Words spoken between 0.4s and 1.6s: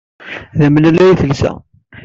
D amellal ay telsa ass-a.